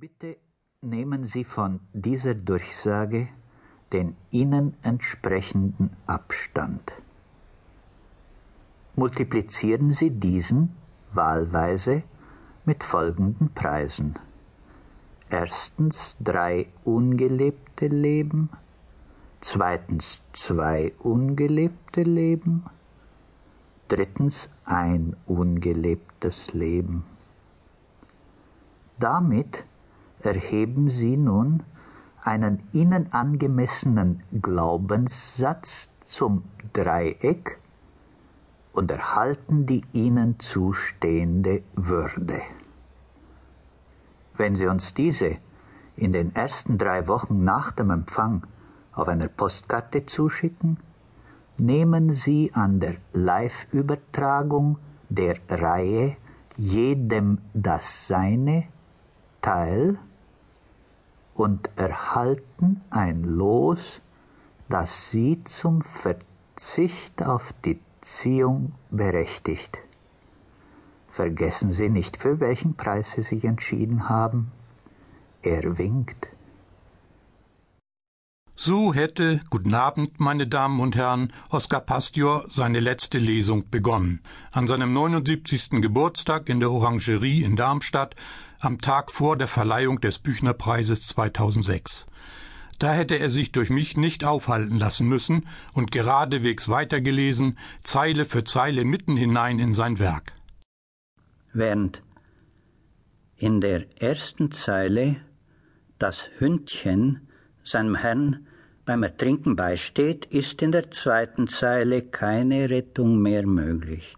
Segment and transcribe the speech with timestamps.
[0.00, 0.38] Bitte
[0.80, 3.28] nehmen Sie von dieser Durchsage
[3.92, 6.94] den Ihnen entsprechenden Abstand.
[8.96, 10.74] Multiplizieren Sie diesen
[11.12, 12.00] wahlweise
[12.64, 14.14] mit folgenden Preisen.
[15.28, 18.48] Erstens drei ungelebte Leben,
[19.42, 22.64] zweitens zwei ungelebte Leben,
[23.88, 27.04] drittens ein ungelebtes Leben.
[28.98, 29.64] Damit
[30.22, 31.62] erheben sie nun
[32.22, 37.58] einen ihnen angemessenen Glaubenssatz zum Dreieck
[38.72, 42.40] und erhalten die ihnen zustehende Würde.
[44.36, 45.36] Wenn Sie uns diese
[45.96, 48.46] in den ersten drei Wochen nach dem Empfang
[48.92, 50.78] auf einer Postkarte zuschicken,
[51.58, 56.16] nehmen Sie an der Live-Übertragung der Reihe
[56.56, 58.64] Jedem das Seine
[59.40, 59.98] teil
[61.40, 64.02] und erhalten ein Los,
[64.68, 69.78] das sie zum Verzicht auf die Ziehung berechtigt.
[71.08, 74.52] Vergessen Sie nicht, für welchen Preis Sie sich entschieden haben.
[75.42, 76.28] Er winkt.
[78.62, 84.20] So hätte, guten Abend, meine Damen und Herren, Oskar Pastior seine letzte Lesung begonnen.
[84.52, 85.80] An seinem 79.
[85.80, 88.16] Geburtstag in der Orangerie in Darmstadt,
[88.60, 92.06] am Tag vor der Verleihung des Büchnerpreises 2006.
[92.78, 98.44] Da hätte er sich durch mich nicht aufhalten lassen müssen und geradewegs weitergelesen, Zeile für
[98.44, 100.34] Zeile mitten hinein in sein Werk.
[101.54, 102.02] Während
[103.38, 105.16] in der ersten Zeile
[105.98, 107.26] das Hündchen
[107.64, 108.46] seinem Herrn
[108.90, 114.16] beim Ertrinken beisteht, ist in der zweiten Zeile keine Rettung mehr möglich.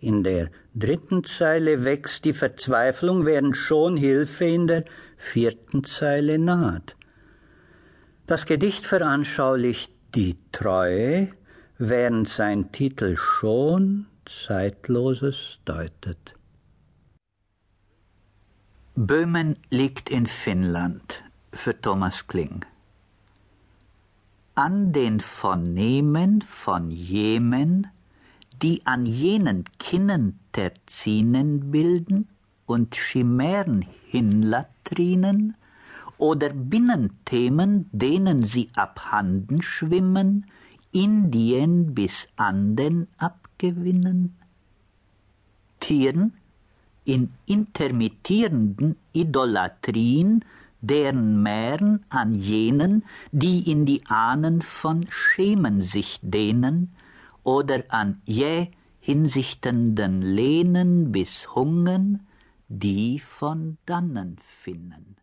[0.00, 4.84] In der dritten Zeile wächst die Verzweiflung, während schon Hilfe in der
[5.16, 6.96] vierten Zeile naht.
[8.26, 11.28] Das Gedicht veranschaulicht die Treue,
[11.78, 16.34] während sein Titel schon Zeitloses deutet.
[18.96, 21.22] Böhmen liegt in Finnland
[21.52, 22.64] für Thomas Kling
[24.54, 27.86] an den Vernehmen von Jemen,
[28.62, 32.28] die an jenen Kinnen Terzinen bilden
[32.66, 35.56] und Chimären hinlatrinen,
[36.18, 40.46] oder Binnenthemen, denen sie abhanden schwimmen,
[40.92, 44.36] Indien bis Anden abgewinnen?
[45.80, 46.34] Tieren
[47.04, 50.44] in intermittierenden Idolatrien
[50.82, 56.94] deren Mähren an jenen, die in die Ahnen von Schemen sich dehnen,
[57.44, 58.68] oder an jäh
[59.00, 62.26] hinsichtenden Lehnen bis Hungen,
[62.68, 65.16] die von dannen finnen.